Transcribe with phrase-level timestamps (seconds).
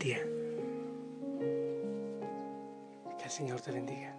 [0.00, 0.18] Día.
[3.18, 4.16] Que el Señor te bendiga.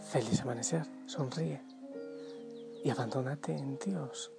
[0.00, 1.60] Feliz amanecer, sonríe
[2.82, 4.32] y abandónate en Dios.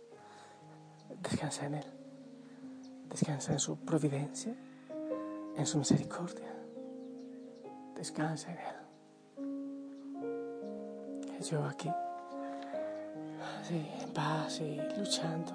[1.22, 1.86] Descansa en Él.
[3.10, 4.56] Descansa en su providencia,
[5.56, 6.52] en su misericordia.
[7.96, 8.84] Descansa en Él.
[11.44, 11.92] Yo aquí,
[13.62, 15.54] así, en paz y luchando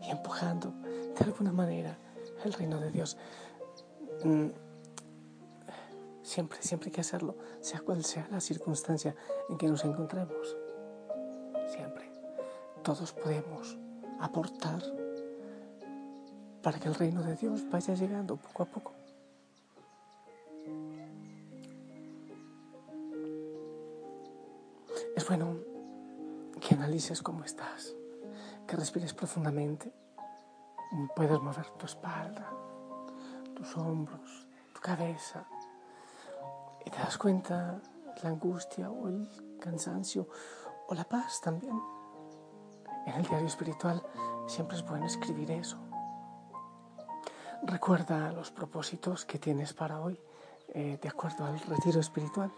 [0.00, 0.72] y empujando
[1.18, 1.98] de alguna manera
[2.44, 3.16] el reino de Dios.
[4.24, 4.48] Mm,
[6.22, 9.14] siempre, siempre hay que hacerlo, sea cual sea la circunstancia
[9.48, 10.56] en que nos encontremos.
[11.68, 12.10] Siempre.
[12.82, 13.78] Todos podemos
[14.20, 14.82] aportar
[16.62, 18.92] para que el reino de Dios vaya llegando poco a poco.
[25.16, 25.56] Es bueno
[26.60, 27.94] que analices cómo estás,
[28.66, 29.92] que respires profundamente
[31.16, 32.50] Puedes mover tu espalda,
[33.56, 35.46] tus hombros, tu cabeza.
[36.84, 37.80] Y te das cuenta
[38.22, 40.28] la angustia o el cansancio
[40.88, 41.80] o la paz también.
[43.06, 44.02] En el diario espiritual
[44.46, 45.78] siempre es bueno escribir eso.
[47.62, 50.20] Recuerda los propósitos que tienes para hoy
[50.74, 52.52] eh, de acuerdo al retiro espiritual.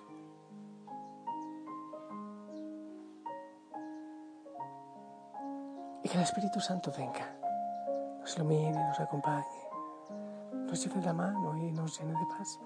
[6.03, 7.44] Y que el Espíritu Santo venga
[8.25, 9.45] nos ilumine, nos acompañe,
[10.51, 12.59] nos lleve la mano y nos llene de paz.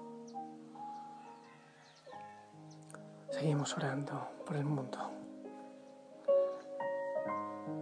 [3.29, 4.97] Seguimos orando por el mundo,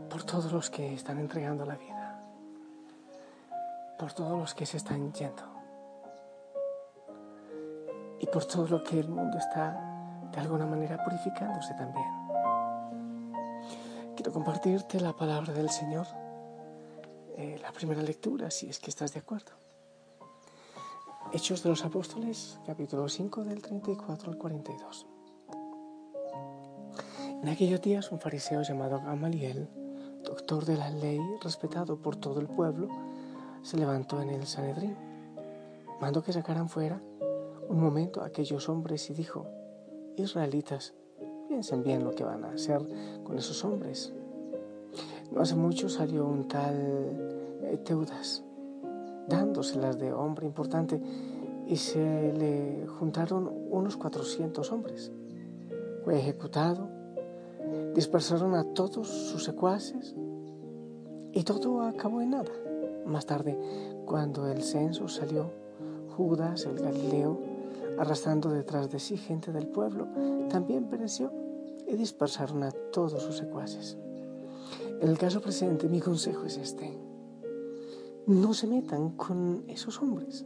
[0.10, 2.20] por todos los que están entregando la vida,
[4.00, 5.44] por todos los que se están yendo.
[8.20, 9.80] Y por todo lo que el mundo está
[10.32, 12.10] de alguna manera purificándose también.
[14.16, 16.08] Quiero compartirte la palabra del Señor
[17.38, 19.52] eh, la primera lectura, si es que estás de acuerdo.
[21.34, 25.06] Hechos de los Apóstoles, capítulo 5, del 34 al 42.
[27.44, 29.70] En aquellos días un fariseo llamado Gamaliel,
[30.24, 32.88] doctor de la ley, respetado por todo el pueblo,
[33.62, 34.96] se levantó en el Sanedrín.
[36.02, 37.00] Mandó que sacaran fuera
[37.70, 39.46] un momento a aquellos hombres y dijo,
[40.16, 40.96] Israelitas,
[41.48, 42.82] piensen bien lo que van a hacer
[43.24, 44.12] con esos hombres.
[45.32, 46.76] No hace mucho salió un tal
[47.64, 48.44] eh, Teudas,
[49.28, 51.02] dándoselas de hombre importante,
[51.68, 55.12] y se le juntaron unos 400 hombres.
[56.04, 56.88] Fue ejecutado,
[57.94, 60.16] dispersaron a todos sus secuaces
[61.34, 62.52] y todo acabó en nada.
[63.06, 63.58] Más tarde,
[64.06, 65.52] cuando el censo salió,
[66.16, 67.38] Judas, el Galileo,
[67.98, 70.08] arrastrando detrás de sí gente del pueblo,
[70.50, 71.32] también pereció
[71.86, 73.98] y dispersaron a todos sus secuaces.
[75.00, 76.98] En el caso presente, mi consejo es este.
[78.26, 80.44] No se metan con esos hombres.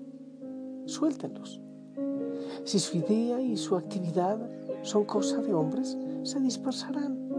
[0.85, 1.61] Suéltenlos.
[2.65, 4.37] Si su idea y su actividad
[4.81, 7.29] son cosa de hombres, se dispersarán.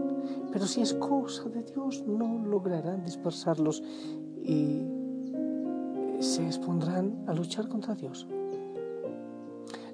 [0.51, 3.83] Pero si es cosa de Dios, no lograrán dispersarlos
[4.41, 4.81] y
[6.19, 8.27] se expondrán a luchar contra Dios.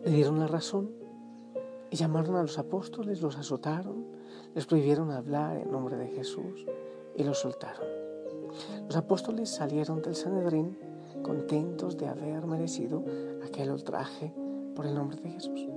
[0.05, 0.91] Le dieron la razón
[1.89, 4.05] y llamaron a los apóstoles, los azotaron,
[4.55, 6.65] les prohibieron hablar en nombre de Jesús
[7.15, 7.87] y lo soltaron.
[8.85, 10.77] Los apóstoles salieron del Sanedrín
[11.21, 13.03] contentos de haber merecido
[13.45, 14.33] aquel ultraje
[14.75, 15.67] por el nombre de Jesús.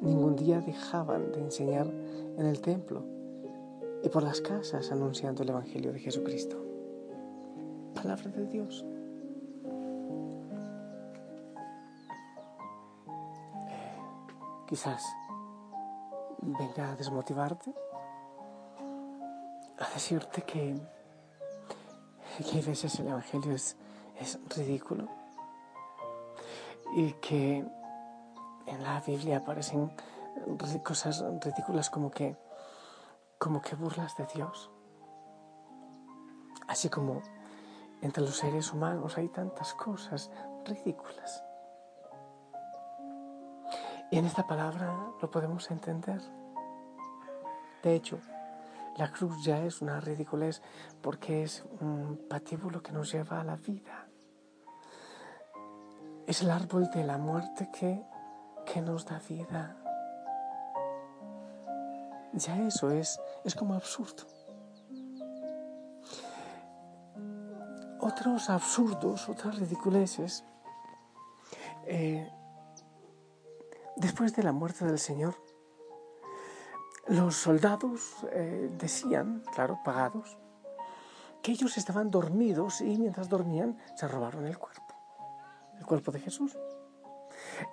[0.00, 3.04] Ningún día dejaban de enseñar en el templo
[4.02, 6.56] y por las casas anunciando el Evangelio de Jesucristo.
[7.94, 8.84] Palabra de Dios.
[13.68, 13.98] Eh,
[14.68, 15.02] quizás
[16.42, 17.74] venga a desmotivarte
[19.78, 20.76] a decirte que,
[22.50, 23.76] que a veces el Evangelio es,
[24.18, 25.08] es ridículo
[26.94, 27.64] y que
[28.66, 29.92] en la Biblia aparecen
[30.82, 32.36] cosas ridículas como que,
[33.38, 34.70] como que burlas de Dios.
[36.68, 37.22] Así como
[38.02, 40.30] entre los seres humanos hay tantas cosas
[40.64, 41.42] ridículas.
[44.10, 46.20] Y en esta palabra lo podemos entender.
[47.82, 48.18] De hecho,
[48.96, 50.62] la cruz ya es una ridiculez
[51.02, 54.08] porque es un patíbulo que nos lleva a la vida.
[56.26, 58.02] Es el árbol de la muerte que,
[58.64, 59.76] que nos da vida.
[62.32, 64.24] Ya eso es, es como absurdo.
[68.00, 70.44] Otros absurdos, otras ridiculeces,
[71.86, 72.30] eh,
[73.96, 75.34] después de la muerte del Señor,
[77.08, 80.38] los soldados eh, decían, claro, pagados,
[81.42, 84.94] que ellos estaban dormidos y mientras dormían se robaron el cuerpo,
[85.78, 86.56] el cuerpo de Jesús.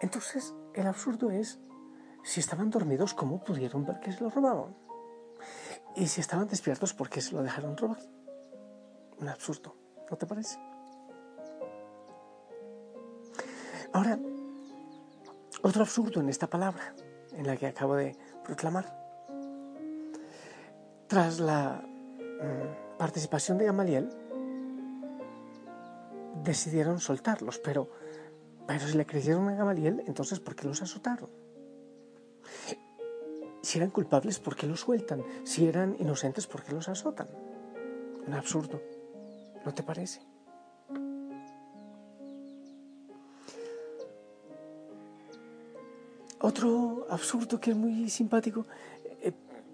[0.01, 1.59] Entonces, el absurdo es,
[2.24, 4.75] si estaban dormidos, ¿cómo pudieron ver que se lo robaban?
[5.95, 8.00] Y si estaban despiertos, ¿por qué se lo dejaron robar?
[9.19, 9.75] Un absurdo,
[10.09, 10.59] ¿no te parece?
[13.94, 14.19] Ahora,
[15.62, 16.95] otro absurdo en esta palabra,
[17.31, 19.02] en la que acabo de proclamar.
[21.13, 24.10] Tras la mm, participación de Gamaliel,
[26.44, 27.88] decidieron soltarlos, pero,
[28.65, 31.30] pero si le creyeron a Gamaliel, entonces ¿por qué los azotaron?
[33.62, 35.24] Si eran culpables, ¿por qué los sueltan?
[35.44, 37.27] Si eran inocentes, ¿por qué los azotan?
[38.25, 38.81] Un absurdo,
[39.63, 40.19] ¿no te parece?
[46.39, 48.65] Otro absurdo que es muy simpático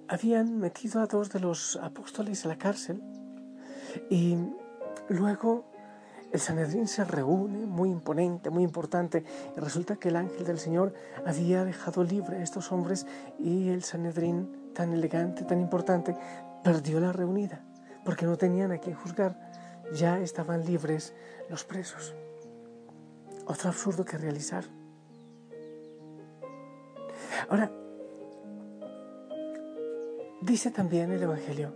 [0.10, 3.02] habían metido a dos de los apóstoles a la cárcel
[4.10, 4.38] y
[5.08, 5.66] luego
[6.32, 9.24] el Sanedrín se reúne, muy imponente, muy importante,
[9.56, 10.94] y resulta que el ángel del Señor
[11.26, 13.08] había dejado libre a estos hombres
[13.40, 16.16] y el Sanedrín, tan elegante, tan importante,
[16.64, 17.64] perdió la reunida,
[18.06, 19.40] porque no tenían a quien juzgar,
[19.94, 21.14] ya estaban libres
[21.50, 22.14] los presos.
[23.48, 24.66] Otro absurdo que realizar.
[27.50, 27.72] Ahora,
[30.42, 31.74] Dice también el Evangelio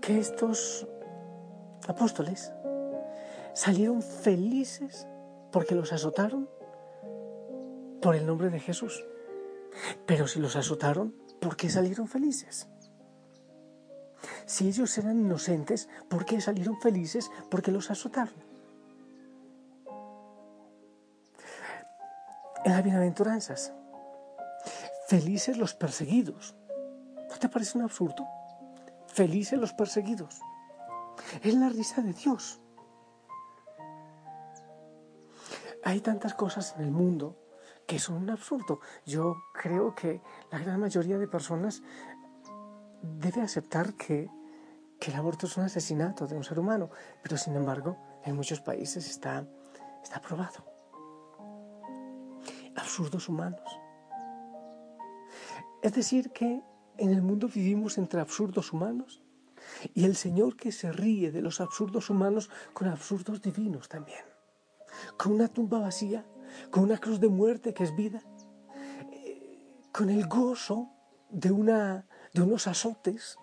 [0.00, 0.88] que estos
[1.86, 2.52] apóstoles
[3.52, 5.06] salieron felices
[5.52, 6.48] porque los azotaron
[8.00, 9.04] por el nombre de Jesús.
[10.06, 12.66] Pero si los azotaron, ¿por qué salieron felices?
[14.46, 18.34] Si ellos eran inocentes, ¿por qué salieron felices porque los azotaron?
[22.64, 23.74] En las bienaventuranzas,
[25.08, 26.54] felices los perseguidos
[27.38, 28.26] te parece un absurdo?
[29.06, 30.40] Felices los perseguidos.
[31.42, 32.60] Es la risa de Dios.
[35.84, 37.36] Hay tantas cosas en el mundo
[37.86, 38.80] que son un absurdo.
[39.06, 41.82] Yo creo que la gran mayoría de personas
[43.02, 44.30] debe aceptar que,
[44.98, 46.90] que el aborto es un asesinato de un ser humano,
[47.22, 49.46] pero sin embargo en muchos países está,
[50.02, 50.64] está aprobado.
[52.76, 53.80] Absurdos humanos.
[55.82, 56.62] Es decir, que
[57.00, 59.22] en el mundo vivimos entre absurdos humanos
[59.94, 64.24] y el Señor que se ríe de los absurdos humanos con absurdos divinos también.
[65.16, 66.26] Con una tumba vacía,
[66.70, 68.22] con una cruz de muerte que es vida,
[69.12, 70.90] eh, con el gozo
[71.30, 73.38] de, una, de unos azotes,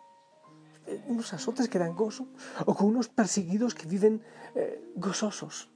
[0.85, 2.27] eh, unos azotes que dan gozo,
[2.67, 4.21] o con unos perseguidos que viven
[4.53, 5.71] eh, gozosos.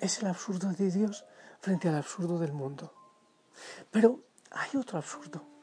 [0.00, 1.26] Es el absurdo de Dios
[1.60, 2.94] frente al absurdo del mundo.
[3.90, 5.53] Pero hay otro absurdo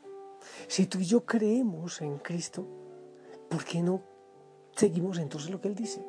[0.71, 2.65] si tú y yo creemos en Cristo,
[3.49, 4.01] ¿por qué no
[4.73, 6.01] seguimos entonces lo que Él dice?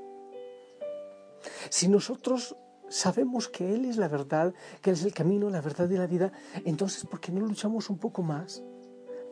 [1.69, 2.55] Si nosotros
[2.89, 6.07] sabemos que Él es la verdad, que Él es el camino, la verdad y la
[6.07, 6.31] vida,
[6.65, 8.63] entonces ¿por qué no luchamos un poco más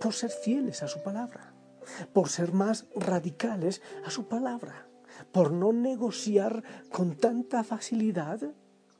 [0.00, 1.54] por ser fieles a su palabra?
[2.12, 4.88] Por ser más radicales a su palabra,
[5.30, 8.40] por no negociar con tanta facilidad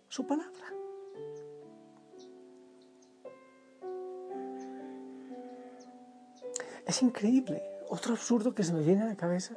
[0.09, 0.80] su palabra.
[6.91, 7.63] Es increíble.
[7.89, 9.55] Otro absurdo que se me viene a la cabeza,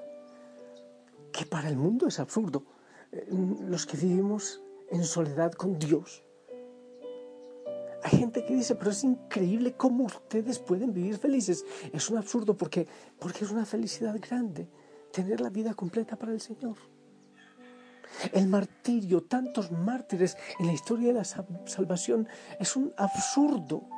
[1.31, 2.63] que para el mundo es absurdo.
[3.11, 3.25] Eh,
[3.67, 4.61] los que vivimos
[4.91, 6.23] en soledad con Dios.
[8.03, 11.65] Hay gente que dice, pero es increíble cómo ustedes pueden vivir felices.
[11.91, 12.87] Es un absurdo porque,
[13.17, 14.69] porque es una felicidad grande
[15.11, 16.77] tener la vida completa para el Señor.
[18.31, 22.27] El martirio, tantos mártires en la historia de la salvación,
[22.59, 23.89] es un absurdo.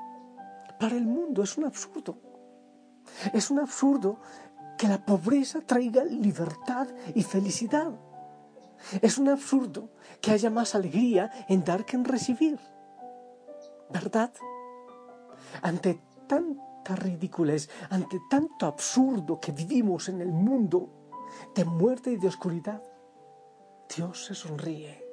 [0.79, 2.24] Para el mundo es un absurdo.
[3.33, 4.19] Es un absurdo
[4.77, 7.91] que la pobreza traiga libertad y felicidad.
[9.01, 9.89] Es un absurdo
[10.21, 12.59] que haya más alegría en dar que en recibir.
[13.89, 14.31] ¿Verdad?
[15.61, 20.89] ante tanta ridiculez, ante tanto absurdo que vivimos en el mundo
[21.53, 22.81] de muerte y de oscuridad,
[23.95, 25.03] Dios se sonríe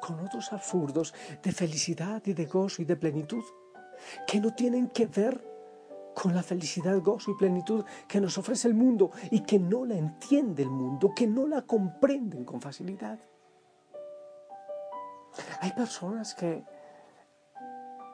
[0.00, 3.44] con otros absurdos de felicidad y de gozo y de plenitud
[4.26, 5.49] que no tienen que ver
[6.14, 9.96] con la felicidad, gozo y plenitud que nos ofrece el mundo y que no la
[9.96, 13.18] entiende el mundo, que no la comprenden con facilidad.
[15.60, 16.64] Hay personas que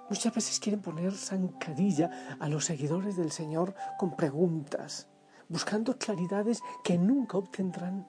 [0.09, 5.09] muchas veces quieren poner zancadilla a los seguidores del Señor con preguntas,
[5.49, 8.07] buscando claridades que nunca obtendrán.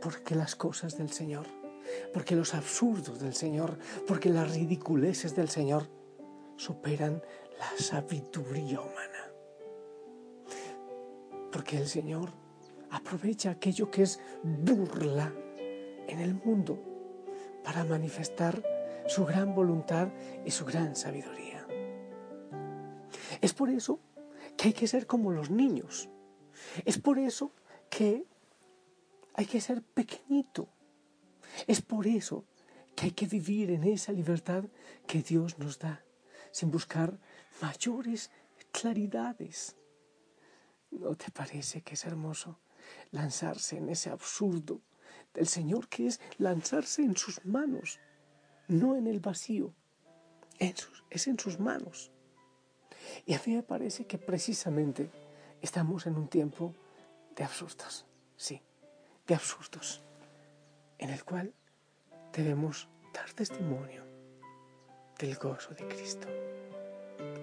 [0.00, 1.46] Porque las cosas del Señor,
[2.14, 5.88] porque los absurdos del Señor, porque las ridiculeces del Señor
[6.56, 7.22] superan
[7.60, 9.22] la sabiduría humana.
[11.52, 12.30] Porque el Señor
[12.90, 15.32] aprovecha aquello que es burla
[16.08, 16.82] en el mundo
[17.62, 18.62] para manifestar
[19.06, 20.08] su gran voluntad
[20.46, 21.66] y su gran sabiduría.
[23.42, 24.00] Es por eso
[24.56, 26.08] que hay que ser como los niños.
[26.86, 27.52] Es por eso
[27.90, 28.24] que
[29.34, 30.68] hay que ser pequeñito.
[31.66, 32.44] Es por eso
[32.96, 34.64] que hay que vivir en esa libertad
[35.06, 36.04] que Dios nos da,
[36.52, 37.18] sin buscar
[37.60, 38.30] mayores
[38.72, 39.76] claridades.
[40.90, 42.58] ¿No te parece que es hermoso
[43.10, 44.80] lanzarse en ese absurdo
[45.34, 48.00] del Señor que es lanzarse en sus manos,
[48.68, 49.74] no en el vacío,
[50.58, 52.12] es en sus manos?
[53.24, 55.10] Y a mí me parece que precisamente
[55.60, 56.74] estamos en un tiempo
[57.36, 58.62] de absurdos, sí,
[59.26, 60.02] de absurdos,
[60.98, 61.54] en el cual
[62.32, 64.04] debemos dar testimonio
[65.18, 66.28] del gozo de Cristo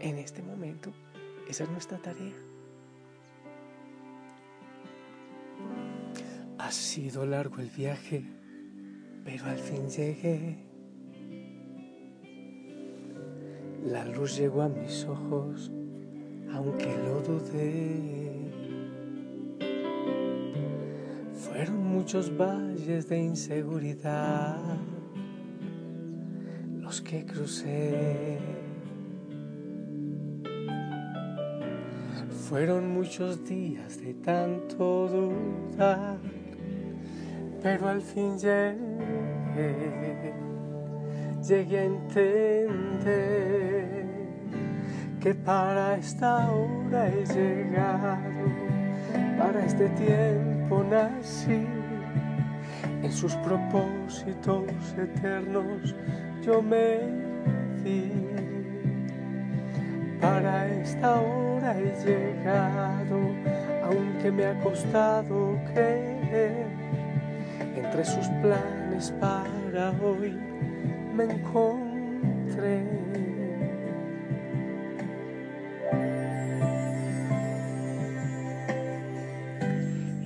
[0.02, 0.92] en este momento.
[1.48, 2.36] Esa es nuestra tarea.
[6.58, 8.24] Ha sido largo el viaje,
[9.24, 10.58] pero al fin llegué.
[13.86, 15.72] La luz llegó a mis ojos,
[16.52, 18.18] aunque lo dudé.
[21.34, 24.60] Fueron muchos valles de inseguridad
[26.82, 28.57] los que crucé.
[32.50, 36.18] Fueron muchos días de tanto dudar,
[37.62, 38.78] pero al fin llegué,
[41.46, 43.26] llegué a entender
[45.20, 48.46] que para esta hora he llegado,
[49.38, 51.68] para este tiempo nací,
[53.04, 54.64] en sus propósitos
[54.98, 55.94] eternos
[56.46, 57.00] yo me
[57.84, 58.27] di
[60.28, 63.18] para esta hora he llegado,
[63.84, 66.68] aunque me ha costado creer.
[67.76, 70.36] Entre sus planes para hoy
[71.16, 72.84] me encontré.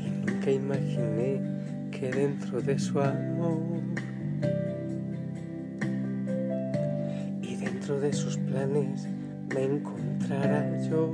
[0.03, 1.41] Y nunca imaginé
[1.91, 3.81] que dentro de su amor
[7.43, 9.08] y dentro de sus planes
[9.53, 11.12] me encontrará yo.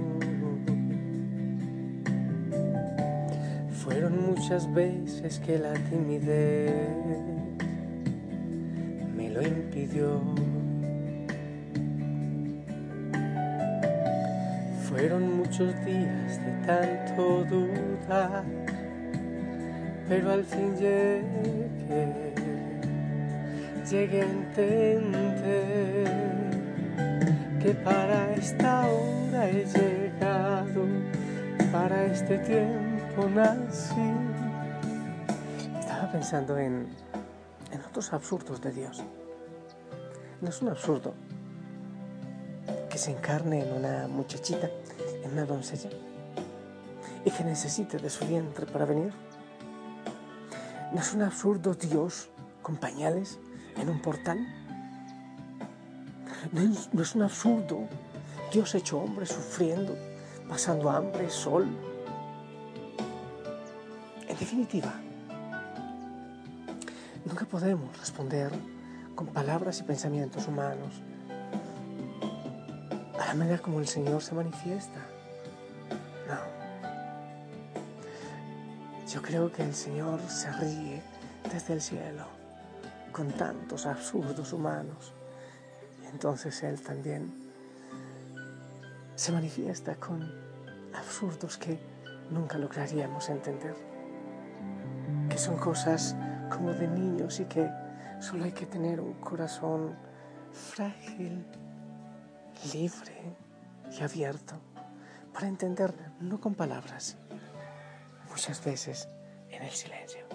[3.83, 6.71] Fueron muchas veces que la timidez
[9.15, 10.21] me lo impidió.
[14.87, 18.43] Fueron muchos días de tanto dudar,
[20.07, 21.23] pero al fin llegué,
[23.89, 26.36] llegué a entender
[27.59, 30.85] que para esta hora he llegado,
[31.71, 33.95] para este tiempo nací.
[35.79, 36.87] Estaba pensando en,
[37.71, 39.03] en otros absurdos de Dios.
[40.41, 41.13] No es un absurdo
[42.89, 44.69] que se encarne en una muchachita,
[45.23, 45.89] en una doncella,
[47.25, 49.13] y que necesite de su vientre para venir.
[50.93, 52.29] No es un absurdo Dios
[52.61, 53.39] con pañales
[53.77, 54.39] en un portal
[56.51, 57.87] no es, un absurdo.
[58.51, 59.95] Dios hecho hombre sufriendo,
[60.47, 61.67] pasando hambre, sol.
[64.27, 64.93] En definitiva,
[67.25, 68.51] nunca podemos responder
[69.15, 71.01] con palabras y pensamientos humanos
[73.19, 74.99] a la manera como el Señor se manifiesta.
[76.27, 76.37] No.
[79.11, 81.01] Yo creo que el Señor se ríe
[81.51, 82.25] desde el cielo
[83.11, 85.13] con tantos absurdos humanos
[86.11, 87.33] entonces Él también
[89.15, 90.31] se manifiesta con
[90.93, 91.79] absurdos que
[92.29, 93.75] nunca lograríamos entender,
[95.29, 96.15] que son cosas
[96.51, 97.69] como de niños y que
[98.19, 99.95] solo hay que tener un corazón
[100.51, 101.45] frágil,
[102.73, 103.35] libre
[103.91, 104.55] y abierto
[105.33, 107.17] para entender no con palabras,
[108.29, 109.07] muchas veces
[109.49, 110.25] en el silencio.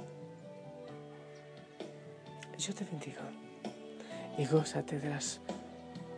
[2.58, 3.22] Yo te bendigo
[4.38, 5.40] y gózate de las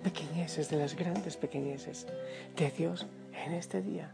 [0.04, 2.06] pequeñeces, de las grandes pequeñeces
[2.56, 3.06] de Dios
[3.44, 4.12] en este día,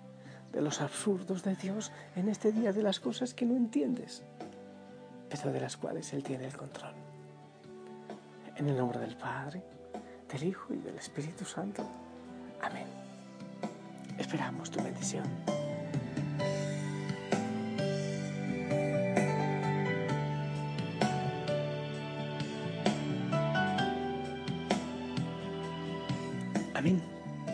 [0.52, 4.22] de los absurdos de Dios en este día, de las cosas que no entiendes,
[5.28, 6.94] pero de las cuales Él tiene el control.
[8.56, 9.62] En el nombre del Padre,
[10.32, 11.84] del Hijo y del Espíritu Santo.
[12.62, 12.86] Amén.
[14.18, 15.59] Esperamos tu bendición.
[26.80, 27.02] Amén.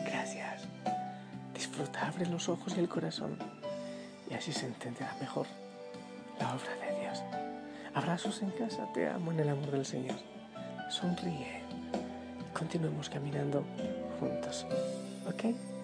[0.05, 0.69] Gracias.
[1.53, 3.37] Disfruta, abre los ojos y el corazón
[4.31, 5.49] y así se entenderá mejor
[6.39, 7.25] la obra de Dios.
[7.93, 10.15] Abrazos en casa, te amo en el amor del Señor.
[10.91, 11.61] Sonríe.
[12.57, 13.65] Continuemos caminando
[14.21, 14.65] juntos.
[15.29, 15.76] ¿Ok?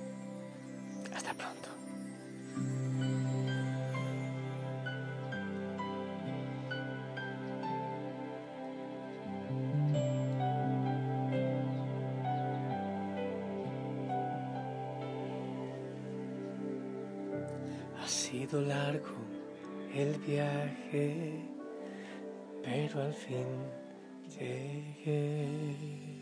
[18.32, 19.14] Sido largo
[19.94, 21.34] el viaje,
[22.64, 23.44] pero al fin
[24.38, 26.21] llegué.